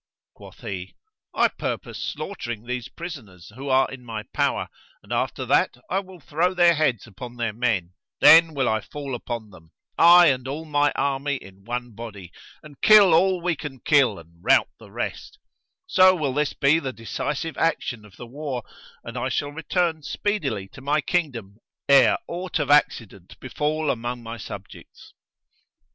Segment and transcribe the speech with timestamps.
[0.33, 0.95] Quoth he,
[1.31, 4.67] "I purpose slaughtering these prisoners who are in my power;
[5.03, 9.13] and after that I will throw their heads among their men: then will I fall
[9.13, 12.31] upon them, I and all my army in one body,
[12.63, 15.37] and kill all we can kill and rout the rest:
[15.85, 18.63] so will this be the decisive action of the war
[19.03, 21.57] and I shall return speedily to my kingdom
[21.87, 25.13] ere aught of accident befal among my subjects."